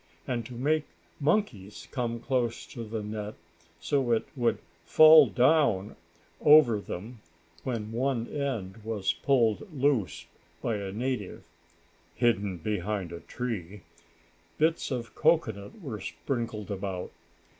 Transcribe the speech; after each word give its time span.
And 0.25 0.43
to 0.47 0.55
make 0.55 0.85
monkeys 1.19 1.87
come 1.91 2.19
close 2.19 2.65
to 2.65 2.83
the 2.83 3.03
net, 3.03 3.35
so 3.79 4.11
it 4.13 4.25
would 4.35 4.57
fall 4.83 5.27
down 5.27 5.95
over 6.41 6.79
them, 6.79 7.19
when 7.63 7.91
one 7.91 8.27
end 8.27 8.77
was 8.83 9.13
pulled 9.13 9.71
loose 9.71 10.25
by 10.59 10.77
a 10.77 10.91
native 10.91 11.43
(hidden 12.15 12.57
behind 12.57 13.11
a 13.11 13.19
tree) 13.19 13.81
bits 14.57 14.89
of 14.89 15.13
cocoanut 15.13 15.79
were 15.83 16.01
sprinkled 16.01 16.71
about. 16.71 17.11